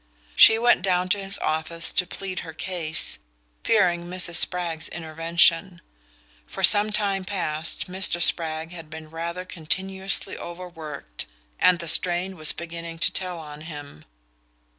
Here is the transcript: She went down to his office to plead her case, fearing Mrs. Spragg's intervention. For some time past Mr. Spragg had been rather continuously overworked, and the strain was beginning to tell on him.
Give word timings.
She 0.35 0.57
went 0.57 0.81
down 0.81 1.09
to 1.09 1.19
his 1.19 1.37
office 1.43 1.93
to 1.93 2.07
plead 2.07 2.39
her 2.39 2.53
case, 2.53 3.19
fearing 3.63 4.07
Mrs. 4.07 4.37
Spragg's 4.37 4.89
intervention. 4.89 5.79
For 6.47 6.63
some 6.63 6.89
time 6.91 7.23
past 7.23 7.85
Mr. 7.87 8.19
Spragg 8.19 8.71
had 8.71 8.89
been 8.89 9.11
rather 9.11 9.45
continuously 9.45 10.35
overworked, 10.35 11.27
and 11.59 11.77
the 11.77 11.87
strain 11.87 12.35
was 12.35 12.51
beginning 12.51 12.97
to 12.97 13.11
tell 13.13 13.37
on 13.37 13.61
him. 13.61 14.03